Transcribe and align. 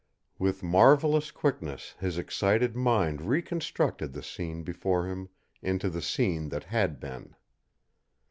With 0.39 0.63
marvelous 0.63 1.29
quickness 1.29 1.93
his 1.99 2.17
excited 2.17 2.75
mind 2.75 3.21
reconstructed 3.21 4.13
the 4.13 4.23
scene 4.23 4.63
before 4.63 5.05
him 5.05 5.29
into 5.61 5.91
the 5.91 6.01
scene 6.01 6.49
that 6.49 6.63
had 6.63 6.99
been. 6.99 7.35